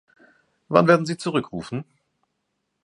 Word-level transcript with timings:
Wann 0.67 0.87
werden 0.87 1.05
Sie 1.05 1.15
zurückrufen? 1.15 1.85